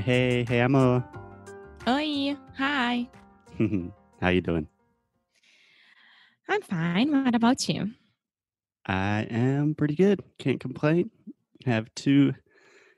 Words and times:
Hey, 0.00 0.44
hey, 0.48 0.60
Emma. 0.60 1.04
Oi, 1.88 2.36
hi. 2.56 3.08
How 4.20 4.28
you 4.28 4.40
doing? 4.40 4.68
I'm 6.48 6.62
fine. 6.62 7.24
What 7.24 7.34
about 7.34 7.68
you? 7.68 7.90
I 8.86 9.26
am 9.30 9.74
pretty 9.74 9.96
good. 9.96 10.22
Can't 10.38 10.60
complain. 10.60 11.10
Have 11.66 11.92
two 11.94 12.34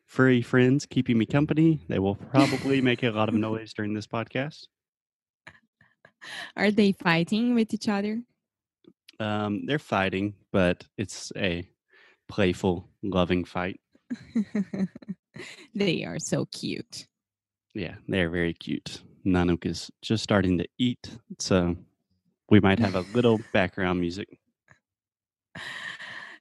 furry 0.07 0.43
friends 0.43 0.85
keeping 0.87 1.17
me 1.17 1.25
company. 1.25 1.81
They 1.89 1.99
will 1.99 2.17
probably 2.17 2.81
make 2.83 3.03
a 3.03 3.11
lot 3.11 3.29
of 3.29 3.35
noise 3.35 3.73
during 3.73 3.95
this 3.95 4.07
podcast. 4.07 4.67
Are 6.57 6.71
they 6.71 6.93
fighting 6.93 7.55
with 7.55 7.73
each 7.73 7.89
other? 7.89 8.23
Um, 9.19 9.65
they're 9.67 9.79
fighting, 9.79 10.35
but 10.53 10.85
it's 10.99 11.33
a 11.37 11.67
playful, 12.29 12.89
loving 13.03 13.45
fight. 13.45 13.81
they 15.75 16.05
are 16.05 16.19
so 16.19 16.47
cute. 16.47 17.07
Yeah, 17.75 17.95
they're 18.09 18.31
very 18.31 18.55
cute. 18.55 19.03
Nanook 19.25 19.67
is 19.67 19.91
just 20.03 20.23
starting 20.23 20.59
to 20.59 20.67
eat, 20.79 21.19
so 21.39 21.77
we 22.49 22.61
might 22.61 22.79
have 22.79 22.95
a 22.95 23.05
little 23.15 23.39
background 23.53 24.01
music. 24.01 24.39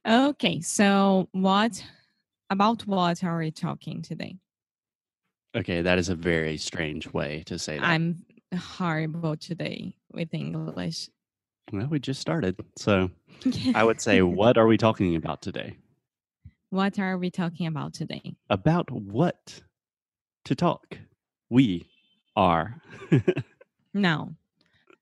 Okay, 0.06 0.60
so 0.60 1.28
what 1.32 1.84
about 2.48 2.86
what 2.86 3.22
are 3.22 3.38
we 3.38 3.50
talking 3.50 4.02
today? 4.02 4.38
Okay, 5.54 5.82
that 5.82 5.98
is 5.98 6.08
a 6.08 6.14
very 6.14 6.56
strange 6.56 7.12
way 7.12 7.42
to 7.46 7.58
say 7.58 7.76
that. 7.76 7.84
I'm 7.84 8.24
horrible 8.56 9.36
today 9.36 9.94
with 10.12 10.32
English. 10.32 11.10
Well, 11.72 11.86
we 11.86 11.98
just 11.98 12.20
started. 12.20 12.56
So 12.76 13.10
I 13.74 13.84
would 13.84 14.00
say, 14.00 14.22
what 14.22 14.58
are 14.58 14.66
we 14.66 14.76
talking 14.76 15.16
about 15.16 15.42
today? 15.42 15.76
What 16.70 17.00
are 17.00 17.18
we 17.18 17.30
talking 17.30 17.66
about 17.66 17.94
today? 17.94 18.36
About 18.48 18.90
what 18.92 19.60
to 20.44 20.54
talk? 20.54 20.98
We 21.48 21.88
are. 22.36 22.80
no, 23.94 24.36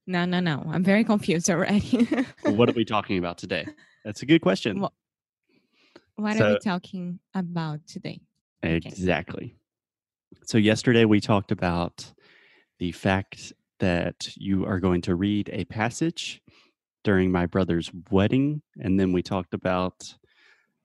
no, 0.06 0.24
no, 0.24 0.40
no. 0.40 0.64
I'm 0.66 0.82
very 0.82 1.04
confused 1.04 1.50
already. 1.50 2.08
what 2.44 2.70
are 2.70 2.72
we 2.72 2.84
talking 2.86 3.18
about 3.18 3.36
today? 3.36 3.66
That's 4.02 4.22
a 4.22 4.26
good 4.26 4.40
question. 4.40 4.80
What, 4.80 4.92
what 6.16 6.38
So- 6.38 6.46
are 6.46 6.52
we 6.54 6.58
talking 6.60 7.20
about 7.34 7.86
today? 7.86 8.20
Okay. 8.64 8.76
Exactly. 8.76 9.54
So, 10.44 10.56
yesterday 10.58 11.04
we 11.04 11.20
talked 11.20 11.52
about 11.52 12.12
the 12.78 12.92
fact 12.92 13.52
that 13.78 14.28
you 14.36 14.64
are 14.64 14.80
going 14.80 15.02
to 15.02 15.14
read 15.14 15.50
a 15.52 15.64
passage 15.66 16.40
during 17.04 17.30
my 17.30 17.44
brother's 17.46 17.90
wedding. 18.10 18.62
And 18.80 18.98
then 18.98 19.12
we 19.12 19.22
talked 19.22 19.54
about 19.54 20.14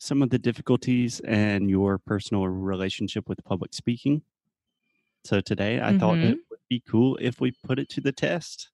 some 0.03 0.21
of 0.21 0.29
the 0.29 0.39
difficulties 0.39 1.19
and 1.21 1.69
your 1.69 1.97
personal 1.97 2.47
relationship 2.47 3.29
with 3.29 3.43
public 3.43 3.73
speaking. 3.73 4.21
So, 5.23 5.39
today 5.39 5.79
I 5.81 5.97
thought 5.97 6.17
it 6.17 6.37
would 6.49 6.59
be 6.69 6.83
cool 6.87 7.17
if 7.21 7.39
we 7.39 7.53
put 7.63 7.79
it 7.79 7.89
to 7.89 8.01
the 8.01 8.11
test 8.11 8.69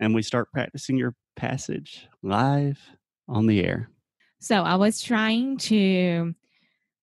and 0.00 0.14
we 0.14 0.22
start 0.22 0.50
practicing 0.52 0.96
your 0.96 1.14
passage 1.36 2.08
live 2.22 2.78
on 3.28 3.46
the 3.46 3.64
air. 3.64 3.90
So 4.40 4.62
I 4.62 4.76
was 4.76 5.00
trying 5.00 5.56
to 5.72 6.34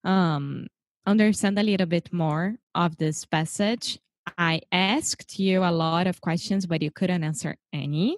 um, 0.04 0.68
understand 1.06 1.58
a 1.58 1.64
little 1.64 1.88
bit 1.88 2.14
more 2.14 2.56
of 2.76 2.98
this 2.98 3.26
passage. 3.26 4.00
I 4.38 4.62
asked 4.72 5.40
you 5.40 5.64
a 5.64 5.72
lot 5.72 6.08
of 6.08 6.22
questions, 6.22 6.66
but 6.66 6.82
you 6.82 6.92
couldn't 6.92 7.24
answer 7.24 7.56
any. 7.74 8.18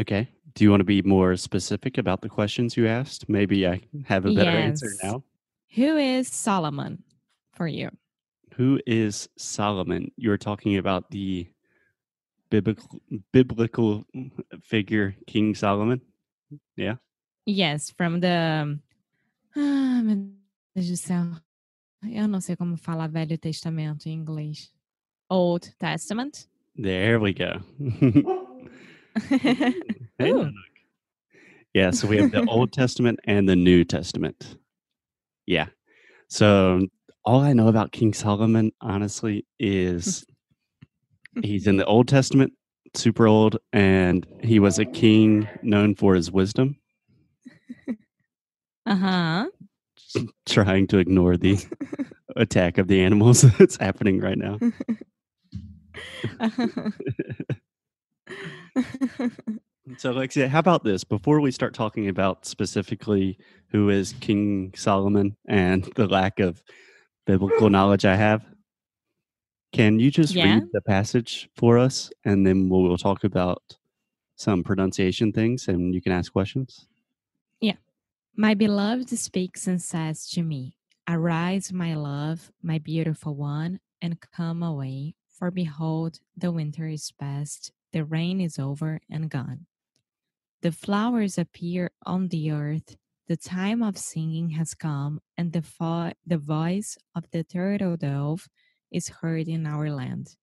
Okay. 0.00 0.28
Do 0.54 0.64
you 0.64 0.70
want 0.70 0.80
to 0.80 0.84
be 0.84 1.02
more 1.02 1.36
specific 1.36 1.98
about 1.98 2.20
the 2.20 2.28
questions 2.28 2.76
you 2.76 2.86
asked? 2.86 3.28
Maybe 3.28 3.66
I 3.66 3.80
have 4.04 4.26
a 4.26 4.32
better 4.32 4.50
answer 4.50 4.90
now. 5.02 5.22
Who 5.74 5.96
is 5.96 6.28
Solomon 6.28 7.02
for 7.52 7.66
you? 7.66 7.90
Who 8.54 8.78
is 8.86 9.28
Solomon? 9.38 10.10
You're 10.16 10.36
talking 10.36 10.76
about 10.76 11.10
the 11.10 11.48
biblical 12.50 13.00
biblical 13.32 14.04
figure 14.62 15.16
King 15.26 15.54
Solomon. 15.54 16.02
Yeah. 16.76 16.96
Yes, 17.46 17.90
from 17.90 18.20
the. 18.20 18.78
Ah, 19.56 20.02
meu 20.04 20.32
Deus 20.74 20.88
do 20.88 20.96
céu. 20.96 21.24
Eu 22.02 22.28
não 22.28 22.40
sei 22.40 22.56
como 22.56 22.76
falar 22.76 23.08
Velho 23.08 23.38
Testamento 23.38 24.06
em 24.06 24.12
inglês. 24.12 24.70
Old 25.30 25.74
Testament. 25.78 26.46
There 26.76 27.18
we 27.18 27.32
go. 27.32 27.62
Ooh. 30.28 30.34
Nanook. 30.44 30.52
Yeah, 31.74 31.90
so 31.90 32.06
we 32.06 32.18
have 32.18 32.30
the 32.32 32.44
Old 32.46 32.72
Testament 32.74 33.20
and 33.24 33.48
the 33.48 33.56
New 33.56 33.84
Testament. 33.84 34.56
Yeah. 35.46 35.68
So 36.28 36.86
all 37.24 37.40
I 37.40 37.52
know 37.54 37.68
about 37.68 37.92
King 37.92 38.12
Solomon, 38.12 38.72
honestly, 38.80 39.46
is 39.58 40.24
he's 41.42 41.66
in 41.66 41.76
the 41.78 41.86
Old 41.86 42.08
Testament, 42.08 42.52
super 42.94 43.26
old, 43.26 43.56
and 43.72 44.26
he 44.42 44.58
was 44.58 44.78
a 44.78 44.84
king 44.84 45.48
known 45.62 45.94
for 45.94 46.14
his 46.14 46.30
wisdom, 46.30 46.76
Uh 48.84 48.96
huh. 48.96 49.46
trying 50.46 50.86
to 50.88 50.98
ignore 50.98 51.38
the 51.38 51.58
attack 52.36 52.76
of 52.76 52.88
the 52.88 53.00
animals 53.02 53.42
that's 53.58 53.76
happening 53.76 54.20
right 54.20 54.36
now. 54.36 54.58
So, 59.98 60.12
Alexia, 60.12 60.48
how 60.48 60.60
about 60.60 60.84
this? 60.84 61.02
Before 61.02 61.40
we 61.40 61.50
start 61.50 61.74
talking 61.74 62.08
about 62.08 62.46
specifically 62.46 63.36
who 63.68 63.90
is 63.90 64.14
King 64.20 64.72
Solomon 64.76 65.36
and 65.48 65.84
the 65.96 66.06
lack 66.06 66.38
of 66.38 66.62
biblical 67.26 67.68
knowledge 67.68 68.04
I 68.04 68.14
have, 68.14 68.44
can 69.72 69.98
you 69.98 70.10
just 70.10 70.34
Yeah. 70.34 70.44
read 70.54 70.64
the 70.72 70.82
passage 70.82 71.48
for 71.56 71.78
us 71.78 72.12
and 72.24 72.46
then 72.46 72.68
we'll, 72.68 72.82
we'll 72.82 72.96
talk 72.96 73.24
about 73.24 73.76
some 74.36 74.62
pronunciation 74.62 75.32
things 75.32 75.66
and 75.66 75.92
you 75.94 76.00
can 76.00 76.12
ask 76.12 76.32
questions? 76.32 76.86
Yeah. 77.60 77.76
My 78.36 78.54
beloved 78.54 79.08
speaks 79.10 79.66
and 79.66 79.82
says 79.82 80.28
to 80.30 80.42
me, 80.42 80.76
Arise, 81.08 81.72
my 81.72 81.94
love, 81.94 82.52
my 82.62 82.78
beautiful 82.78 83.34
one, 83.34 83.80
and 84.00 84.20
come 84.20 84.62
away, 84.62 85.16
for 85.28 85.50
behold, 85.50 86.20
the 86.36 86.52
winter 86.52 86.86
is 86.86 87.10
past, 87.18 87.72
the 87.92 88.04
rain 88.04 88.40
is 88.40 88.60
over 88.60 89.00
and 89.10 89.28
gone. 89.28 89.66
The 90.62 90.70
flowers 90.70 91.38
appear 91.38 91.90
on 92.06 92.28
the 92.28 92.52
earth, 92.52 92.96
the 93.26 93.36
time 93.36 93.82
of 93.82 93.98
singing 93.98 94.50
has 94.50 94.74
come, 94.74 95.20
and 95.36 95.52
the, 95.52 95.60
vo- 95.60 96.12
the 96.24 96.38
voice 96.38 96.96
of 97.16 97.24
the 97.32 97.42
turtle 97.42 97.96
dove 97.96 98.48
is 98.92 99.08
heard 99.08 99.48
in 99.48 99.66
our 99.66 99.90
land. 99.90 100.36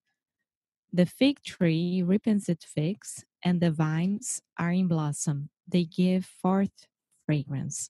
The 0.92 1.06
fig 1.06 1.42
tree 1.44 2.04
ripens 2.06 2.50
its 2.50 2.66
figs, 2.66 3.24
and 3.46 3.62
the 3.62 3.72
vines 3.72 4.42
are 4.58 4.72
in 4.72 4.90
blossom. 4.90 5.52
They 5.66 5.86
give 5.86 6.26
forth 6.26 6.88
fragrance. 7.26 7.90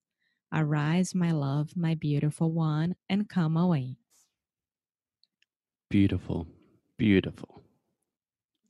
Arise, 0.54 1.16
my 1.16 1.32
love, 1.32 1.76
my 1.76 1.96
beautiful 1.96 2.52
one, 2.52 2.96
and 3.10 3.28
come 3.28 3.58
away. 3.58 3.98
Beautiful. 5.90 6.46
Beautiful. 6.98 7.64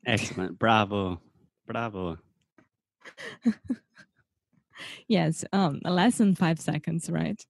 Excellent. 0.06 0.58
Bravo. 0.58 1.20
Bravo. 1.68 2.20
Yes, 5.08 5.44
um, 5.54 5.80
less 5.84 6.18
than 6.18 6.36
five 6.36 6.60
seconds, 6.60 7.10
right? 7.10 7.44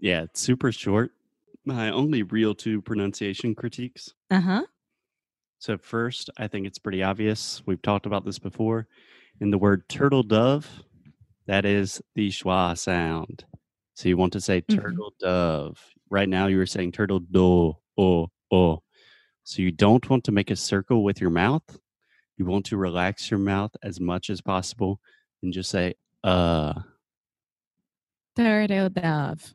Yeah, 0.00 0.22
it's 0.22 0.40
super 0.40 0.72
short. 0.72 1.12
My 1.64 1.90
only 1.90 2.22
real 2.22 2.54
two 2.54 2.80
pronunciation 2.82 3.54
critiques 3.54 4.14
Uh 4.30 4.40
huh. 4.40 4.64
So, 5.58 5.76
first, 5.76 6.30
I 6.38 6.46
think 6.46 6.66
it's 6.66 6.78
pretty 6.78 7.02
obvious. 7.02 7.62
We've 7.66 7.82
talked 7.82 8.06
about 8.06 8.24
this 8.24 8.38
before. 8.38 8.86
In 9.40 9.50
the 9.50 9.58
word 9.58 9.88
turtle 9.88 10.22
dove, 10.22 10.82
that 11.46 11.64
is 11.64 12.00
the 12.14 12.28
schwa 12.30 12.78
sound. 12.78 13.44
So, 13.94 14.08
you 14.08 14.16
want 14.16 14.32
to 14.34 14.40
say 14.40 14.62
Mhm. 14.68 14.74
turtle 14.76 15.14
dove. 15.20 15.78
Right 16.10 16.28
now, 16.28 16.46
you 16.46 16.58
were 16.58 16.66
saying 16.66 16.92
turtle 16.92 17.20
do, 17.20 17.74
oh, 17.98 18.30
oh. 18.52 18.82
So, 19.44 19.62
you 19.62 19.72
don't 19.72 20.08
want 20.10 20.24
to 20.24 20.32
make 20.32 20.50
a 20.50 20.56
circle 20.56 21.04
with 21.04 21.20
your 21.20 21.30
mouth. 21.30 21.78
You 22.38 22.46
want 22.46 22.66
to 22.66 22.76
relax 22.76 23.30
your 23.32 23.40
mouth 23.40 23.72
as 23.82 24.00
much 24.00 24.30
as 24.30 24.40
possible 24.40 25.00
and 25.42 25.52
just 25.52 25.70
say, 25.70 25.94
uh. 26.22 26.72
Dove. 28.36 29.54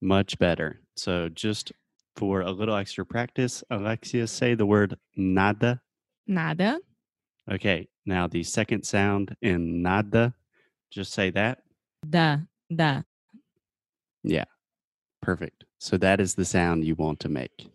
Much 0.00 0.38
better. 0.38 0.80
So 0.96 1.28
just 1.28 1.72
for 2.14 2.42
a 2.42 2.52
little 2.52 2.76
extra 2.76 3.04
practice, 3.04 3.64
Alexia, 3.68 4.28
say 4.28 4.54
the 4.54 4.64
word 4.64 4.96
nada. 5.16 5.80
Nada. 6.28 6.78
Okay, 7.50 7.88
now 8.06 8.28
the 8.28 8.44
second 8.44 8.84
sound 8.84 9.34
in 9.42 9.82
nada, 9.82 10.34
just 10.90 11.12
say 11.12 11.30
that. 11.30 11.62
Da. 12.08 12.38
Da. 12.72 13.02
Yeah, 14.22 14.44
perfect. 15.20 15.64
So 15.78 15.96
that 15.96 16.20
is 16.20 16.36
the 16.36 16.44
sound 16.44 16.84
you 16.84 16.94
want 16.94 17.18
to 17.20 17.28
make. 17.28 17.68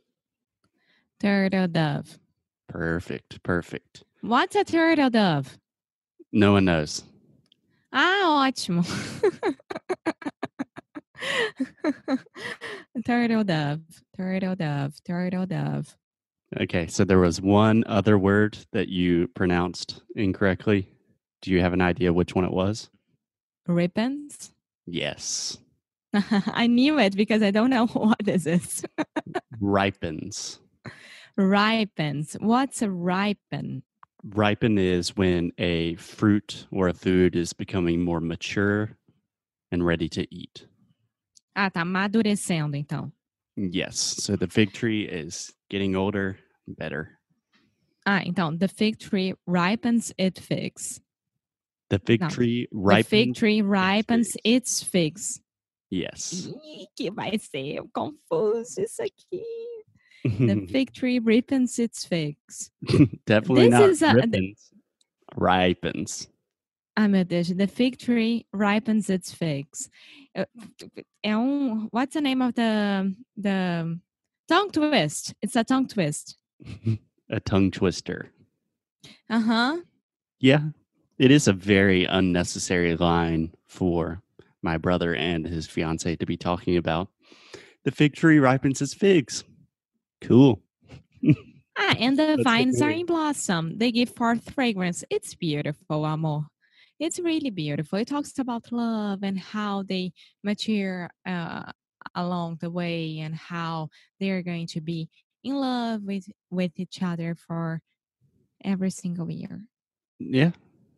Turtle 1.19 1.67
dove. 1.67 2.17
Perfect, 2.67 3.41
perfect. 3.43 4.03
What's 4.21 4.55
a 4.55 4.63
turtle 4.63 5.09
dove? 5.09 5.57
No 6.31 6.53
one 6.53 6.65
knows. 6.65 7.03
Ah, 7.93 8.49
ótimo. 8.51 8.83
turtle 13.05 13.43
dove, 13.43 13.81
turtle 14.15 14.55
dove, 14.55 15.03
turtle 15.03 15.45
dove. 15.45 15.95
Okay, 16.61 16.87
so 16.87 17.03
there 17.03 17.19
was 17.19 17.41
one 17.41 17.83
other 17.87 18.17
word 18.17 18.57
that 18.71 18.87
you 18.89 19.27
pronounced 19.29 20.01
incorrectly. 20.15 20.87
Do 21.41 21.51
you 21.51 21.61
have 21.61 21.73
an 21.73 21.81
idea 21.81 22.13
which 22.13 22.35
one 22.35 22.45
it 22.45 22.53
was? 22.53 22.89
Ribbons. 23.67 24.51
Yes, 24.85 25.57
I 26.13 26.67
knew 26.67 26.99
it 26.99 27.15
because 27.15 27.43
I 27.43 27.51
don't 27.51 27.69
know 27.69 27.87
what 27.93 28.19
this 28.23 28.45
is. 28.45 28.83
ripens. 29.59 30.59
Ripens. 31.37 32.35
What's 32.39 32.81
a 32.81 32.89
ripen? 32.89 33.83
Ripen 34.23 34.77
is 34.77 35.15
when 35.15 35.51
a 35.59 35.95
fruit 35.95 36.65
or 36.71 36.87
a 36.87 36.93
food 36.93 37.35
is 37.35 37.53
becoming 37.53 38.03
more 38.03 38.19
mature 38.19 38.97
and 39.71 39.85
ready 39.85 40.09
to 40.09 40.25
eat. 40.33 40.65
Ah, 41.55 41.69
tá 41.69 41.81
amadurecendo 41.81 42.75
então. 42.75 43.11
Yes, 43.55 43.97
so 43.97 44.35
the 44.35 44.47
fig 44.47 44.73
tree 44.73 45.03
is 45.03 45.53
getting 45.69 45.95
older, 45.95 46.37
better. 46.67 47.19
Ah, 48.05 48.21
então 48.25 48.57
the 48.57 48.67
fig 48.67 48.97
tree 48.99 49.33
ripens 49.45 50.11
its 50.17 50.39
figs. 50.39 50.99
The 51.89 51.99
fig 51.99 52.21
No, 52.21 52.29
tree 52.29 52.67
The 52.71 52.77
ripens. 52.77 53.07
fig 53.07 53.35
tree 53.35 53.61
ripens 53.61 54.31
figs. 54.33 54.41
its 54.43 54.83
figs. 54.83 55.41
Yes. 55.89 56.47
Ih, 56.65 56.87
que 56.95 57.09
vai 57.11 57.37
ser 57.39 57.81
confuso 57.93 58.81
isso 58.81 59.01
aqui. 59.01 59.41
The 60.23 60.67
fig 60.71 60.93
tree 60.93 61.19
ripens 61.19 61.79
its 61.79 62.05
figs. 62.05 62.71
Definitely 63.25 63.69
This 63.69 63.79
not 63.79 63.89
is 63.89 64.01
a- 64.01 64.13
ripens. 64.13 64.71
Ripens. 65.35 66.27
Ai, 66.97 67.07
meu 67.07 67.23
Deus. 67.23 67.49
The 67.49 67.67
fig 67.67 67.97
tree 67.99 68.45
ripens 68.51 69.09
its 69.09 69.31
figs. 69.33 69.89
É 70.35 71.35
um. 71.35 71.87
What's 71.91 72.13
the 72.15 72.21
name 72.21 72.41
of 72.41 72.55
the 72.55 73.13
the 73.37 73.99
tongue 74.47 74.71
twist? 74.71 75.33
It's 75.41 75.55
a 75.55 75.63
tongue 75.63 75.87
twist. 75.87 76.37
a 77.29 77.39
tongue 77.39 77.69
twister. 77.71 78.31
Uh 79.29 79.39
huh. 79.41 79.77
Yeah, 80.39 80.61
it 81.19 81.29
is 81.31 81.47
a 81.47 81.53
very 81.53 82.05
unnecessary 82.05 82.95
line 82.95 83.53
for 83.67 84.21
my 84.63 84.77
brother 84.77 85.13
and 85.15 85.45
his 85.45 85.67
fiance 85.67 86.15
to 86.15 86.25
be 86.25 86.37
talking 86.37 86.77
about. 86.77 87.09
The 87.83 87.91
fig 87.91 88.15
tree 88.15 88.39
ripens 88.39 88.81
its 88.81 88.93
figs. 88.93 89.43
Cool. 90.21 90.61
Ah, 91.79 91.95
and 91.99 92.17
the 92.17 92.25
That's 92.25 92.41
vines 92.41 92.81
are 92.81 92.89
in 92.89 93.05
blossom. 93.05 93.77
They 93.77 93.91
give 93.91 94.09
forth 94.09 94.51
fragrance. 94.51 95.03
It's 95.11 95.35
beautiful, 95.35 96.07
amor. 96.07 96.47
It's 96.99 97.19
really 97.19 97.51
beautiful. 97.51 97.99
It 97.99 98.07
talks 98.07 98.39
about 98.39 98.71
love 98.71 99.19
and 99.21 99.37
how 99.37 99.83
they 99.83 100.13
mature 100.43 101.11
uh, 101.23 101.71
along 102.15 102.57
the 102.61 102.71
way 102.71 103.19
and 103.19 103.35
how 103.35 103.89
they're 104.19 104.41
going 104.41 104.65
to 104.67 104.81
be 104.81 105.09
in 105.43 105.53
love 105.55 106.01
with 106.01 106.27
with 106.49 106.71
each 106.77 107.03
other 107.03 107.35
for 107.35 107.79
every 108.63 108.89
single 108.89 109.29
year. 109.29 109.61
Yeah. 110.19 110.51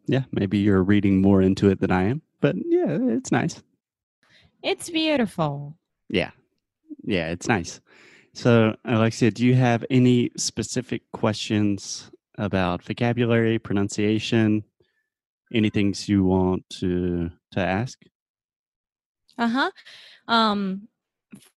Yeah. 0.07 0.23
Maybe 0.31 0.59
you're 0.59 0.83
reading 0.83 1.21
more 1.21 1.41
into 1.41 1.69
it 1.69 1.81
than 1.81 1.91
I 1.91 2.03
am, 2.03 2.21
but 2.39 2.55
yeah, 2.55 2.97
it's 3.17 3.33
nice. 3.33 3.61
It's 4.63 4.89
beautiful. 4.89 5.77
Yeah. 6.07 6.31
Yeah, 7.03 7.31
it's 7.31 7.47
nice. 7.47 7.81
So, 8.33 8.75
Alexia, 8.85 9.31
do 9.31 9.45
you 9.45 9.55
have 9.55 9.83
any 9.89 10.31
specific 10.37 11.01
questions 11.11 12.11
about 12.37 12.83
vocabulary, 12.83 13.59
pronunciation, 13.59 14.63
any 15.53 15.69
things 15.69 16.07
you 16.07 16.23
want 16.23 16.63
to 16.79 17.31
to 17.51 17.59
ask? 17.59 17.99
Uh-huh. 19.37 19.71
Um 20.27 20.87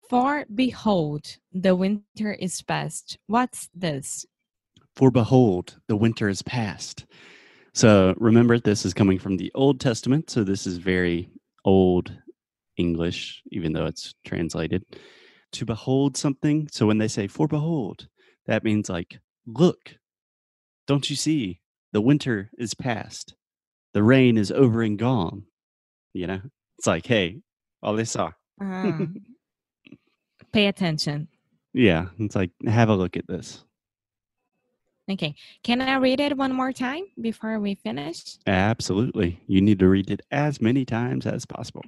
for 0.09 0.45
behold, 0.55 1.39
the 1.53 1.75
winter 1.75 2.35
is 2.35 2.61
past. 2.63 3.19
What's 3.27 3.71
this? 3.75 4.27
For 4.95 5.11
behold, 5.11 5.77
the 5.89 5.97
winter 5.97 6.29
is 6.29 6.43
past. 6.43 7.07
So 7.73 8.15
remember, 8.19 8.59
this 8.59 8.85
is 8.85 8.93
coming 8.93 9.19
from 9.19 9.39
the 9.39 9.51
Old 9.55 9.81
Testament. 9.81 10.29
So 10.29 10.45
this 10.45 10.67
is 10.67 10.77
very 10.77 11.31
old 11.65 12.13
English, 12.77 13.43
even 13.51 13.73
though 13.73 13.87
it's 13.87 14.15
translated. 14.27 14.85
To 15.53 15.67
behold 15.67 16.17
something. 16.17 16.69
So 16.73 16.87
when 16.87 16.99
they 16.99 17.09
say, 17.09 17.27
for 17.27 17.47
behold, 17.47 18.09
that 18.47 18.65
means 18.65 18.89
like, 18.89 19.21
look, 19.47 19.97
don't 20.87 21.09
you 21.11 21.17
see? 21.17 21.61
The 21.93 22.01
winter 22.01 22.51
is 22.57 22.75
past. 22.75 23.35
The 23.93 24.03
rain 24.03 24.39
is 24.39 24.51
over 24.51 24.83
and 24.83 24.99
gone. 24.99 25.45
You 26.15 26.27
know, 26.27 26.41
it's 26.79 26.87
like, 26.87 27.07
hey, 27.07 27.41
all 27.83 27.95
they 27.95 28.05
saw. 28.05 28.33
Ah. 28.61 28.99
Pay 30.53 30.67
attention. 30.67 31.29
Yeah, 31.75 32.07
it's 32.19 32.37
like, 32.37 32.51
have 32.67 32.89
a 32.89 32.95
look 32.95 33.17
at 33.17 33.27
this. 33.27 33.63
Okay. 35.11 35.35
Can 35.65 35.81
I 35.81 35.97
read 35.97 36.21
it 36.21 36.37
one 36.37 36.53
more 36.53 36.73
time 36.73 37.05
before 37.21 37.59
we 37.59 37.75
finish? 37.75 38.37
Absolutely. 38.47 39.41
You 39.47 39.61
need 39.61 39.79
to 39.81 39.89
read 39.89 40.11
it 40.11 40.23
as 40.31 40.61
many 40.61 40.85
times 40.85 41.27
as 41.27 41.45
possible. 41.45 41.83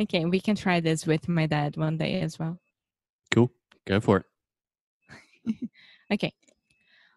Okay, 0.00 0.24
we 0.24 0.40
can 0.40 0.56
try 0.56 0.80
this 0.80 1.06
with 1.06 1.28
my 1.28 1.46
dad 1.46 1.76
one 1.76 1.96
day 1.96 2.20
as 2.20 2.38
well. 2.38 2.58
Cool. 3.30 3.50
Go 3.86 4.00
for 4.00 4.18
it. 4.18 4.26
Okay. 6.12 6.32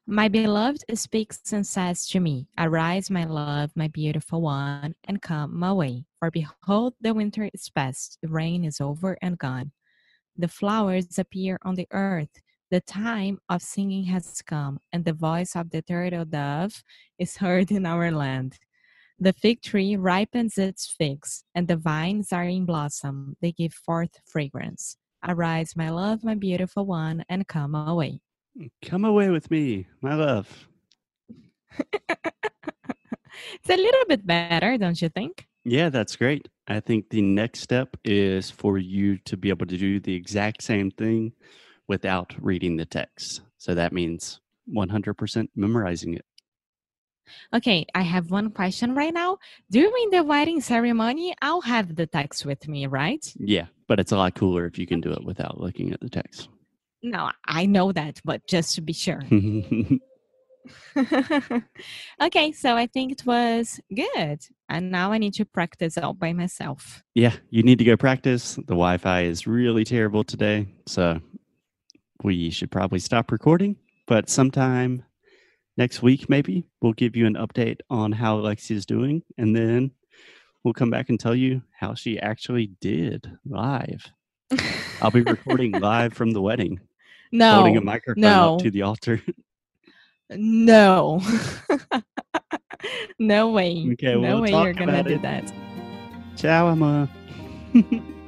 My 0.07 0.27
beloved 0.27 0.83
speaks 0.95 1.53
and 1.53 1.65
says 1.65 2.07
to 2.07 2.19
me, 2.19 2.47
Arise, 2.57 3.11
my 3.11 3.25
love, 3.25 3.69
my 3.75 3.87
beautiful 3.89 4.41
one, 4.41 4.95
and 5.03 5.21
come 5.21 5.55
my 5.55 5.71
way. 5.71 6.05
For 6.17 6.31
behold, 6.31 6.95
the 6.99 7.13
winter 7.13 7.47
is 7.53 7.69
past, 7.69 8.17
the 8.23 8.27
rain 8.29 8.65
is 8.65 8.81
over 8.81 9.19
and 9.21 9.37
gone. 9.37 9.71
The 10.35 10.47
flowers 10.47 11.19
appear 11.19 11.59
on 11.61 11.75
the 11.75 11.87
earth. 11.91 12.41
The 12.71 12.81
time 12.81 13.39
of 13.49 13.61
singing 13.61 14.05
has 14.05 14.41
come, 14.41 14.79
and 14.91 15.05
the 15.05 15.13
voice 15.13 15.55
of 15.55 15.69
the 15.69 15.83
turtle 15.83 16.25
dove 16.25 16.83
is 17.19 17.37
heard 17.37 17.69
in 17.69 17.85
our 17.85 18.09
land. 18.09 18.57
The 19.21 19.33
fig 19.33 19.61
tree 19.61 19.97
ripens 19.97 20.57
its 20.57 20.89
figs, 20.89 21.43
and 21.53 21.67
the 21.67 21.75
vines 21.75 22.31
are 22.31 22.45
in 22.45 22.65
blossom. 22.65 23.35
They 23.41 23.51
give 23.51 23.73
forth 23.73 24.21
fragrance. 24.25 24.95
Arise, 25.27 25.75
my 25.75 25.89
love, 25.89 26.23
my 26.23 26.35
beautiful 26.35 26.85
one, 26.85 27.25
and 27.27 27.45
come 27.45 27.75
away. 27.75 28.21
Come 28.85 29.03
away 29.03 29.29
with 29.29 29.51
me, 29.51 29.87
my 30.01 30.15
love. 30.15 30.67
It's 33.55 33.69
a 33.69 33.77
little 33.77 34.05
bit 34.07 34.25
better, 34.25 34.77
don't 34.77 35.01
you 35.01 35.09
think? 35.09 35.47
Yeah, 35.63 35.89
that's 35.89 36.15
great. 36.15 36.47
I 36.67 36.79
think 36.79 37.09
the 37.09 37.21
next 37.21 37.61
step 37.61 37.95
is 38.03 38.49
for 38.49 38.77
you 38.77 39.17
to 39.19 39.37
be 39.37 39.49
able 39.49 39.65
to 39.67 39.77
do 39.77 39.99
the 39.99 40.13
exact 40.13 40.63
same 40.63 40.91
thing 40.91 41.33
without 41.87 42.33
reading 42.39 42.77
the 42.77 42.85
text. 42.85 43.41
So 43.57 43.75
that 43.75 43.93
means 43.93 44.39
100% 44.73 45.47
memorizing 45.55 46.15
it. 46.15 46.25
Okay, 47.53 47.85
I 47.95 48.01
have 48.01 48.31
one 48.31 48.51
question 48.51 48.95
right 48.95 49.13
now. 49.13 49.37
During 49.69 50.09
the 50.11 50.23
wedding 50.23 50.61
ceremony, 50.61 51.35
I'll 51.41 51.61
have 51.61 51.95
the 51.95 52.07
text 52.07 52.45
with 52.45 52.67
me, 52.67 52.87
right? 52.87 53.25
Yeah, 53.37 53.65
but 53.87 53.99
it's 53.99 54.11
a 54.11 54.17
lot 54.17 54.35
cooler 54.35 54.65
if 54.65 54.77
you 54.77 54.87
can 54.87 55.01
do 55.01 55.11
it 55.11 55.23
without 55.23 55.59
looking 55.59 55.91
at 55.91 55.99
the 55.99 56.09
text. 56.09 56.49
No, 57.01 57.31
I 57.45 57.65
know 57.65 57.91
that, 57.93 58.19
but 58.25 58.45
just 58.47 58.75
to 58.75 58.81
be 58.81 58.93
sure. 58.93 59.21
okay, 62.21 62.51
so 62.51 62.75
I 62.75 62.87
think 62.87 63.11
it 63.11 63.25
was 63.25 63.79
good. 63.93 64.39
And 64.67 64.91
now 64.91 65.11
I 65.11 65.17
need 65.17 65.33
to 65.35 65.45
practice 65.45 65.97
all 65.97 66.13
by 66.13 66.33
myself. 66.33 67.03
yeah, 67.15 67.33
you 67.49 67.63
need 67.63 67.79
to 67.79 67.85
go 67.85 67.97
practice. 67.97 68.55
The 68.55 68.75
Wi 68.75 68.97
Fi 68.97 69.21
is 69.21 69.47
really 69.47 69.83
terrible 69.83 70.23
today. 70.23 70.67
So 70.85 71.19
we 72.23 72.49
should 72.49 72.71
probably 72.71 72.99
stop 72.99 73.31
recording. 73.31 73.77
But 74.05 74.29
sometime 74.29 75.03
next 75.79 76.03
week, 76.03 76.29
maybe 76.29 76.65
we'll 76.81 76.93
give 76.93 77.15
you 77.15 77.25
an 77.25 77.35
update 77.35 77.79
on 77.89 78.11
how 78.11 78.37
Alexia's 78.37 78.85
doing. 78.85 79.23
And 79.37 79.55
then 79.55 79.91
we'll 80.63 80.75
come 80.75 80.91
back 80.91 81.09
and 81.09 81.19
tell 81.19 81.33
you 81.33 81.63
how 81.71 81.95
she 81.95 82.19
actually 82.19 82.67
did 82.81 83.31
live. 83.45 84.05
I'll 85.01 85.09
be 85.09 85.21
recording 85.21 85.71
live 85.71 86.13
from 86.13 86.31
the 86.31 86.41
wedding, 86.41 86.79
holding 87.33 87.77
a 87.77 87.79
no, 87.79 87.85
microphone 87.85 88.21
no. 88.21 88.55
up 88.55 88.61
to 88.61 88.69
the 88.69 88.81
altar. 88.81 89.21
no. 90.29 91.21
no 93.19 93.49
way. 93.49 93.87
Okay, 93.93 94.15
no 94.15 94.19
we'll 94.19 94.41
way 94.41 94.51
talk 94.51 94.65
you're 94.65 94.73
to 94.73 94.83
about 94.83 95.07
do 95.07 95.15
it. 95.15 95.21
that. 95.21 95.53
Ciao, 96.35 96.67
Emma. 96.67 97.09